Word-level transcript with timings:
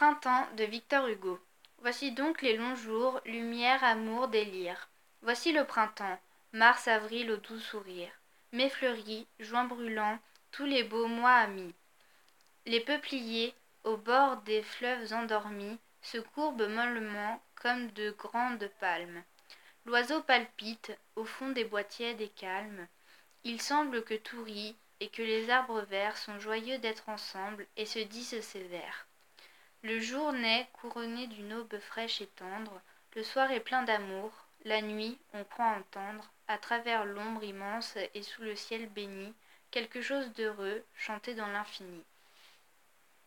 Printemps 0.00 0.48
de 0.56 0.64
Victor 0.64 1.08
Hugo. 1.08 1.38
Voici 1.82 2.12
donc 2.12 2.40
les 2.40 2.56
longs 2.56 2.74
jours, 2.74 3.20
lumière, 3.26 3.84
amour, 3.84 4.28
délire. 4.28 4.88
Voici 5.20 5.52
le 5.52 5.66
printemps, 5.66 6.18
mars, 6.54 6.88
avril 6.88 7.30
au 7.30 7.36
doux 7.36 7.58
sourire. 7.58 8.10
Mai 8.52 8.70
fleuri, 8.70 9.26
juin 9.40 9.64
brûlant, 9.64 10.18
tous 10.52 10.64
les 10.64 10.84
beaux 10.84 11.06
mois 11.06 11.34
amis. 11.34 11.74
Les 12.64 12.80
peupliers, 12.80 13.52
au 13.84 13.98
bord 13.98 14.38
des 14.38 14.62
fleuves 14.62 15.12
endormis, 15.12 15.78
se 16.00 16.16
courbent 16.16 16.70
mollement 16.70 17.42
comme 17.54 17.90
de 17.90 18.12
grandes 18.12 18.70
palmes. 18.80 19.22
L'oiseau 19.84 20.22
palpite 20.22 20.96
au 21.14 21.26
fond 21.26 21.50
des 21.50 21.68
tièdes 21.90 22.22
et 22.22 22.28
calmes. 22.30 22.88
Il 23.44 23.60
semble 23.60 24.02
que 24.02 24.14
tout 24.14 24.42
rit 24.44 24.78
et 25.00 25.10
que 25.10 25.20
les 25.20 25.50
arbres 25.50 25.82
verts 25.82 26.16
sont 26.16 26.40
joyeux 26.40 26.78
d'être 26.78 27.10
ensemble 27.10 27.66
et 27.76 27.84
se 27.84 27.98
disent 27.98 28.32
vers. 28.70 29.06
Le 29.82 29.98
jour 29.98 30.32
naît 30.34 30.68
couronné 30.74 31.26
d'une 31.26 31.54
aube 31.54 31.78
fraîche 31.78 32.20
et 32.20 32.26
tendre, 32.26 32.82
le 33.16 33.22
soir 33.22 33.50
est 33.50 33.60
plein 33.60 33.82
d'amour, 33.82 34.30
la 34.64 34.82
nuit, 34.82 35.18
on 35.32 35.42
croit 35.44 35.74
entendre, 35.78 36.30
à 36.48 36.58
travers 36.58 37.06
l'ombre 37.06 37.42
immense 37.44 37.96
et 38.14 38.22
sous 38.22 38.42
le 38.42 38.54
ciel 38.54 38.88
béni, 38.90 39.32
quelque 39.70 40.02
chose 40.02 40.30
d'heureux 40.34 40.84
chanter 40.94 41.34
dans 41.34 41.46
l'infini. 41.46 42.04